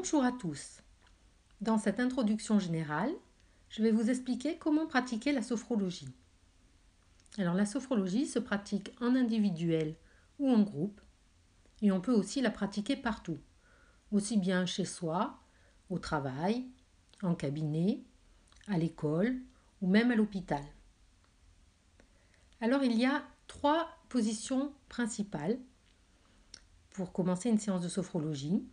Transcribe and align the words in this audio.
Bonjour 0.00 0.22
à 0.22 0.30
tous. 0.30 0.80
Dans 1.60 1.76
cette 1.76 1.98
introduction 1.98 2.60
générale, 2.60 3.10
je 3.68 3.82
vais 3.82 3.90
vous 3.90 4.10
expliquer 4.10 4.56
comment 4.56 4.86
pratiquer 4.86 5.32
la 5.32 5.42
sophrologie. 5.42 6.14
Alors 7.36 7.54
la 7.54 7.66
sophrologie 7.66 8.24
se 8.24 8.38
pratique 8.38 8.92
en 9.00 9.16
individuel 9.16 9.96
ou 10.38 10.50
en 10.50 10.62
groupe 10.62 11.00
et 11.82 11.90
on 11.90 12.00
peut 12.00 12.12
aussi 12.12 12.40
la 12.40 12.52
pratiquer 12.52 12.94
partout, 12.94 13.38
aussi 14.12 14.36
bien 14.36 14.66
chez 14.66 14.84
soi, 14.84 15.40
au 15.90 15.98
travail, 15.98 16.64
en 17.24 17.34
cabinet, 17.34 18.04
à 18.68 18.78
l'école 18.78 19.36
ou 19.82 19.88
même 19.88 20.12
à 20.12 20.14
l'hôpital. 20.14 20.62
Alors 22.60 22.84
il 22.84 22.96
y 22.96 23.04
a 23.04 23.24
trois 23.48 23.88
positions 24.08 24.72
principales 24.88 25.58
pour 26.90 27.12
commencer 27.12 27.50
une 27.50 27.58
séance 27.58 27.82
de 27.82 27.88
sophrologie. 27.88 28.64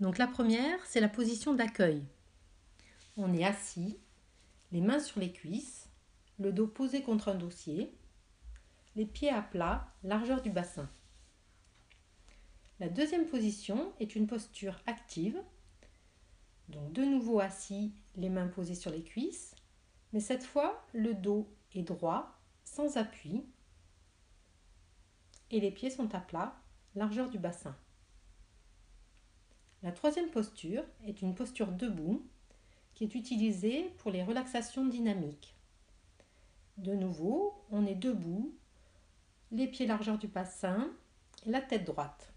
Donc 0.00 0.18
la 0.18 0.26
première, 0.26 0.84
c'est 0.84 1.00
la 1.00 1.08
position 1.08 1.54
d'accueil. 1.54 2.04
On 3.16 3.32
est 3.32 3.44
assis, 3.44 3.98
les 4.72 4.82
mains 4.82 5.00
sur 5.00 5.20
les 5.20 5.32
cuisses, 5.32 5.88
le 6.38 6.52
dos 6.52 6.66
posé 6.66 7.02
contre 7.02 7.28
un 7.28 7.34
dossier, 7.34 7.96
les 8.94 9.06
pieds 9.06 9.30
à 9.30 9.40
plat, 9.40 9.88
largeur 10.02 10.42
du 10.42 10.50
bassin. 10.50 10.88
La 12.78 12.90
deuxième 12.90 13.26
position 13.26 13.94
est 14.00 14.16
une 14.16 14.26
posture 14.26 14.78
active. 14.86 15.42
Donc 16.68 16.92
de 16.92 17.02
nouveau 17.02 17.40
assis, 17.40 17.94
les 18.16 18.28
mains 18.28 18.48
posées 18.48 18.74
sur 18.74 18.90
les 18.90 19.02
cuisses, 19.02 19.54
mais 20.12 20.20
cette 20.20 20.44
fois 20.44 20.84
le 20.92 21.14
dos 21.14 21.48
est 21.74 21.82
droit, 21.82 22.38
sans 22.64 22.98
appui, 22.98 23.46
et 25.50 25.60
les 25.60 25.70
pieds 25.70 25.90
sont 25.90 26.14
à 26.14 26.20
plat, 26.20 26.54
largeur 26.94 27.30
du 27.30 27.38
bassin. 27.38 27.74
La 29.86 29.92
troisième 29.92 30.30
posture 30.30 30.82
est 31.06 31.22
une 31.22 31.36
posture 31.36 31.70
debout 31.70 32.20
qui 32.94 33.04
est 33.04 33.14
utilisée 33.14 33.84
pour 33.98 34.10
les 34.10 34.24
relaxations 34.24 34.84
dynamiques. 34.84 35.54
De 36.76 36.92
nouveau, 36.92 37.54
on 37.70 37.86
est 37.86 37.94
debout, 37.94 38.52
les 39.52 39.68
pieds 39.68 39.86
largeur 39.86 40.18
du 40.18 40.26
bassin, 40.26 40.90
la 41.46 41.60
tête 41.60 41.84
droite. 41.84 42.32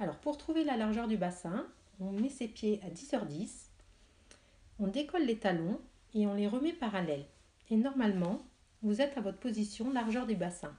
Alors 0.00 0.16
pour 0.16 0.36
trouver 0.36 0.64
la 0.64 0.76
largeur 0.76 1.06
du 1.06 1.16
bassin, 1.16 1.64
on 2.00 2.10
met 2.10 2.28
ses 2.28 2.48
pieds 2.48 2.80
à 2.82 2.90
10h10, 2.90 3.68
on 4.80 4.88
décolle 4.88 5.26
les 5.26 5.38
talons 5.38 5.80
et 6.12 6.26
on 6.26 6.34
les 6.34 6.48
remet 6.48 6.72
parallèles. 6.72 7.28
Et 7.70 7.76
normalement, 7.76 8.42
vous 8.82 9.00
êtes 9.00 9.16
à 9.16 9.20
votre 9.20 9.38
position 9.38 9.92
largeur 9.92 10.26
du 10.26 10.34
bassin. 10.34 10.76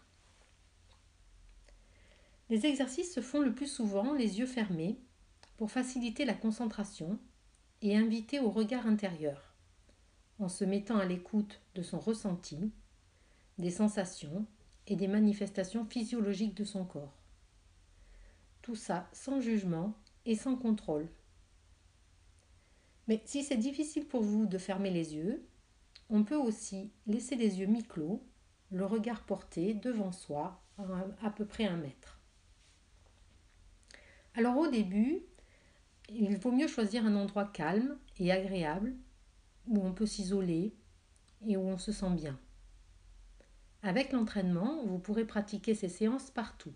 Les 2.50 2.66
exercices 2.66 3.14
se 3.14 3.22
font 3.22 3.40
le 3.40 3.56
plus 3.56 3.72
souvent 3.72 4.14
les 4.14 4.40
yeux 4.40 4.46
fermés 4.46 5.00
pour 5.58 5.72
faciliter 5.72 6.24
la 6.24 6.36
concentration 6.36 7.20
et 7.82 7.98
inviter 7.98 8.40
au 8.40 8.50
regard 8.50 8.88
intérieur, 8.88 9.54
en 10.40 10.50
se 10.50 10.64
mettant 10.64 10.98
à 10.98 11.06
l'écoute 11.06 11.62
de 11.76 11.82
son 11.82 12.00
ressenti, 12.00 12.72
des 13.58 13.72
sensations 13.72 14.46
et 14.86 14.96
des 14.96 15.08
manifestations 15.08 15.86
physiologiques 15.86 16.56
de 16.56 16.64
son 16.64 16.86
corps. 16.86 17.18
Tout 18.62 18.76
ça 18.76 19.08
sans 19.12 19.42
jugement 19.42 19.94
et 20.26 20.36
sans 20.36 20.56
contrôle. 20.56 21.10
Mais 23.08 23.22
si 23.26 23.44
c'est 23.44 23.58
difficile 23.58 24.06
pour 24.06 24.22
vous 24.22 24.46
de 24.46 24.58
fermer 24.58 24.92
les 24.92 25.16
yeux, 25.16 25.46
on 26.10 26.24
peut 26.24 26.36
aussi 26.38 26.92
laisser 27.06 27.36
les 27.36 27.60
yeux 27.60 27.68
mi-clos, 27.68 28.22
le 28.72 28.86
regard 28.86 29.26
porté 29.26 29.74
devant 29.74 30.12
soi 30.12 30.62
à 31.22 31.30
peu 31.32 31.46
près 31.46 31.66
un 31.66 31.78
mètre. 31.78 32.20
Alors 34.36 34.58
au 34.58 34.68
début, 34.68 35.24
il 36.10 36.38
vaut 36.38 36.52
mieux 36.52 36.68
choisir 36.68 37.06
un 37.06 37.16
endroit 37.16 37.46
calme 37.46 37.98
et 38.18 38.32
agréable 38.32 38.96
où 39.68 39.80
on 39.86 39.94
peut 39.94 40.06
s'isoler 40.06 40.74
et 41.46 41.58
où 41.58 41.62
on 41.62 41.78
se 41.78 41.92
sent 41.92 42.12
bien. 42.12 42.40
Avec 43.84 44.12
l'entraînement, 44.12 44.84
vous 44.86 45.00
pourrez 45.00 45.26
pratiquer 45.26 45.76
ces 45.76 45.90
séances 45.90 46.32
partout. 46.32 46.74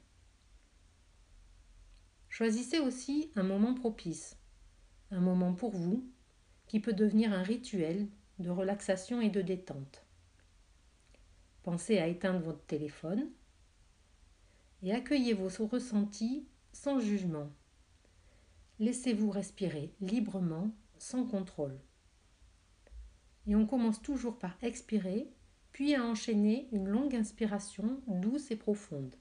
Choisissez 2.30 2.80
aussi 2.80 3.32
un 3.36 3.44
moment 3.44 3.74
propice, 3.74 4.38
un 5.12 5.20
moment 5.20 5.54
pour 5.54 5.72
vous, 5.72 6.10
qui 6.68 6.80
peut 6.80 6.94
devenir 6.94 7.34
un 7.34 7.44
rituel 7.44 8.08
de 8.40 8.50
relaxation 8.50 9.20
et 9.20 9.30
de 9.30 9.42
détente. 9.42 10.06
Pensez 11.64 11.98
à 11.98 12.08
éteindre 12.08 12.40
votre 12.40 12.64
téléphone 12.66 13.30
et 14.82 14.94
accueillez 14.94 15.34
vos 15.34 15.50
ressentis 15.68 16.48
sans 16.72 17.00
jugement. 17.00 17.50
Laissez-vous 18.82 19.30
respirer 19.30 19.94
librement, 20.02 20.72
sans 20.98 21.24
contrôle. 21.24 21.80
Et 23.46 23.56
on 23.56 23.68
commence 23.68 24.02
toujours 24.02 24.40
par 24.40 24.58
expirer, 24.64 25.32
puis 25.72 25.94
à 25.94 26.04
enchaîner 26.04 26.68
une 26.72 26.88
longue 26.88 27.16
inspiration 27.16 28.02
douce 28.08 28.50
et 28.50 28.56
profonde. 28.56 29.14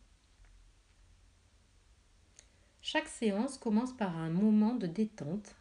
Chaque 2.81 3.09
séance 3.09 3.59
commence 3.59 3.95
par 3.95 4.17
un 4.17 4.31
moment 4.31 4.77
de 4.77 4.87
détente 4.87 5.55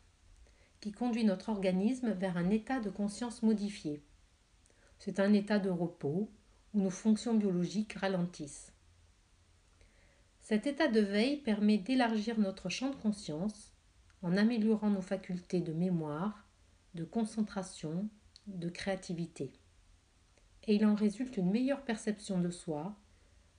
qui 0.79 0.93
conduit 0.93 1.25
notre 1.25 1.49
organisme 1.49 2.11
vers 2.11 2.37
un 2.37 2.51
état 2.51 2.79
de 2.79 2.89
conscience 2.89 3.43
modifié. 3.43 4.01
C'est 4.97 5.19
un 5.19 5.33
état 5.33 5.59
de 5.59 5.69
repos 5.69 6.31
où 6.73 6.79
nos 6.79 6.89
fonctions 6.89 7.33
biologiques 7.33 7.95
ralentissent. 7.95 8.71
Cet 10.41 10.67
état 10.67 10.87
de 10.87 11.01
veille 11.01 11.41
permet 11.41 11.77
d'élargir 11.77 12.39
notre 12.39 12.69
champ 12.69 12.91
de 12.91 12.95
conscience 12.95 13.73
en 14.21 14.35
améliorant 14.37 14.89
nos 14.89 15.01
facultés 15.01 15.61
de 15.61 15.73
mémoire, 15.73 16.45
de 16.95 17.03
concentration, 17.03 18.09
de 18.47 18.69
créativité. 18.69 19.51
Et 20.67 20.75
il 20.75 20.85
en 20.85 20.95
résulte 20.95 21.37
une 21.37 21.51
meilleure 21.51 21.83
perception 21.83 22.39
de 22.39 22.49
soi, 22.49 22.95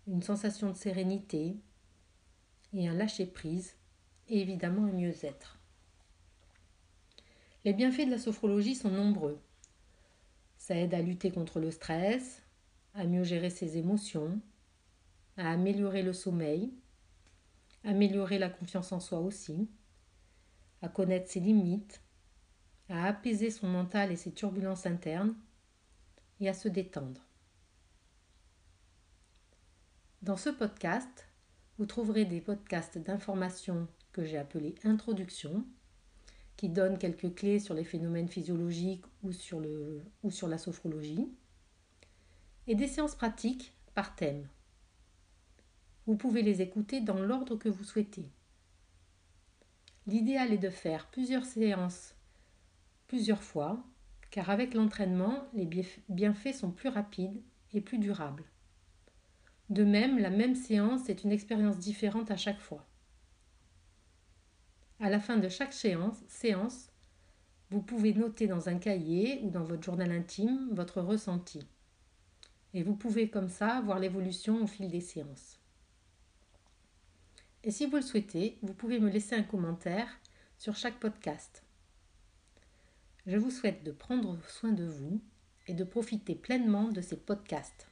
une 0.07 0.23
sensation 0.23 0.71
de 0.71 0.77
sérénité 0.77 1.57
et 2.73 2.89
un 2.89 2.95
lâcher-prise, 2.95 3.77
et 4.29 4.41
évidemment 4.41 4.85
un 4.85 4.93
mieux-être. 4.93 5.59
Les 7.65 7.73
bienfaits 7.73 8.07
de 8.07 8.13
la 8.13 8.19
sophrologie 8.19 8.75
sont 8.75 8.91
nombreux. 8.91 9.41
Ça 10.57 10.77
aide 10.77 10.95
à 10.95 11.03
lutter 11.03 11.31
contre 11.31 11.59
le 11.59 11.71
stress, 11.71 12.43
à 12.95 13.05
mieux 13.05 13.25
gérer 13.25 13.51
ses 13.51 13.77
émotions, 13.77 14.41
à 15.37 15.51
améliorer 15.51 16.03
le 16.03 16.13
sommeil, 16.13 16.73
améliorer 17.85 18.39
la 18.39 18.51
confiance 18.51 18.93
en 18.93 19.01
soi 19.01 19.21
aussi, 19.21 19.69
à 20.83 20.89
connaître 20.89 21.31
ses 21.31 21.41
limites, 21.41 22.01
à 22.89 23.07
apaiser 23.07 23.51
son 23.51 23.69
mental 23.69 24.11
et 24.11 24.17
ses 24.17 24.33
turbulences 24.33 24.87
internes 24.87 25.35
et 26.41 26.49
à 26.49 26.55
se 26.55 26.69
détendre. 26.69 27.21
Dans 30.23 30.37
ce 30.37 30.51
podcast, 30.51 31.29
vous 31.79 31.87
trouverez 31.87 32.25
des 32.25 32.41
podcasts 32.41 32.99
d'informations 32.99 33.89
que 34.13 34.25
j'ai 34.25 34.37
appelés 34.37 34.75
Introduction, 34.85 35.65
qui 36.57 36.69
donnent 36.69 36.99
quelques 36.99 37.35
clés 37.35 37.59
sur 37.59 37.73
les 37.73 37.85
phénomènes 37.85 38.29
physiologiques 38.29 39.05
ou 39.23 39.33
sur, 39.33 39.63
ou 40.23 40.31
sur 40.31 40.47
la 40.47 40.59
sophrologie, 40.59 41.27
et 42.67 42.75
des 42.75 42.87
séances 42.87 43.15
pratiques 43.15 43.75
par 43.95 44.15
thème. 44.15 44.47
Vous 46.07 46.17
pouvez 46.17 46.43
les 46.43 46.61
écouter 46.61 47.01
dans 47.01 47.19
l'ordre 47.19 47.57
que 47.57 47.69
vous 47.69 47.85
souhaitez. 47.85 48.29
L'idéal 50.11 50.53
est 50.53 50.59
de 50.59 50.71
faire 50.71 51.07
plusieurs 51.13 51.45
séances 51.45 52.17
plusieurs 53.07 53.45
fois, 53.45 53.85
car 54.33 54.51
avec 54.51 54.75
l'entraînement, 54.75 55.45
les 55.55 55.71
bienfaits 56.09 56.53
sont 56.53 56.73
plus 56.73 56.89
rapides 56.89 57.41
et 57.73 57.81
plus 57.81 57.99
durables. 57.99 58.43
De 59.69 59.85
même, 59.85 60.19
la 60.19 60.31
même 60.31 60.57
séance 60.57 61.09
est 61.09 61.23
une 61.23 61.31
expérience 61.31 61.79
différente 61.79 62.33
à 62.33 62.37
chaque 62.37 62.59
fois. 62.59 62.89
À 64.99 65.11
la 65.11 65.21
fin 65.21 65.37
de 65.37 65.49
chaque 65.49 65.73
séance, 65.73 66.91
vous 67.71 67.81
pouvez 67.83 68.13
noter 68.13 68.49
dans 68.49 68.69
un 68.69 68.79
cahier 68.79 69.41
ou 69.45 69.51
dans 69.51 69.63
votre 69.63 69.85
journal 69.85 70.11
intime 70.11 70.71
votre 70.73 71.01
ressenti. 71.03 71.69
Et 72.75 72.83
vous 72.83 72.97
pouvez 72.97 73.31
comme 73.31 73.49
ça 73.49 73.81
voir 73.83 74.01
l'évolution 74.01 74.61
au 74.61 74.67
fil 74.67 74.89
des 74.89 75.01
séances. 75.01 75.60
Et 77.63 77.71
si 77.71 77.87
vous 77.87 77.97
le 77.97 78.03
souhaitez, 78.03 78.59
vous 78.63 78.73
pouvez 78.73 78.99
me 78.99 79.11
laisser 79.11 79.35
un 79.35 79.43
commentaire 79.43 80.09
sur 80.57 80.77
chaque 80.77 80.99
podcast. 80.99 81.63
Je 83.27 83.37
vous 83.37 83.51
souhaite 83.51 83.85
de 83.85 83.93
prendre 83.93 84.39
soin 84.49 84.73
de 84.73 84.85
vous 84.85 85.21
et 85.67 85.75
de 85.75 85.85
profiter 85.85 86.35
pleinement 86.35 86.89
de 86.89 87.03
ces 87.03 87.17
podcasts. 87.17 87.90